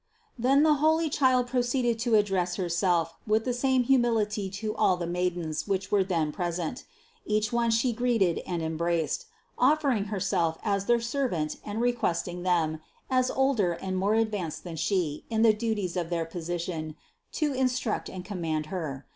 Then 0.35 0.63
the 0.63 0.73
holy 0.81 1.11
Child 1.11 1.45
proceeded 1.45 1.99
to 1.99 2.15
address 2.15 2.55
Her 2.55 2.69
self 2.69 3.13
with 3.27 3.45
the 3.45 3.53
same 3.53 3.83
humility 3.83 4.49
to 4.49 4.75
all 4.75 4.97
the 4.97 5.05
maidens 5.05 5.67
which 5.67 5.91
were 5.91 6.03
then 6.03 6.31
present; 6.31 6.85
each 7.23 7.53
one 7.53 7.69
She 7.69 7.93
greeted 7.93 8.39
and 8.47 8.63
embraced, 8.63 9.27
offering 9.59 10.05
Herself 10.05 10.57
as 10.63 10.85
their 10.85 10.99
servant 10.99 11.57
and 11.63 11.81
requesting 11.81 12.41
them, 12.41 12.79
as 13.11 13.29
older 13.29 13.73
and 13.73 13.95
more 13.95 14.15
advanced 14.15 14.63
than 14.63 14.75
She 14.75 15.23
in 15.29 15.43
the 15.43 15.53
duties 15.53 15.95
of 15.95 16.09
their 16.09 16.25
position, 16.25 16.95
to 17.33 17.53
instruct 17.53 18.09
and 18.09 18.25
command 18.25 18.65
Her. 18.73 19.05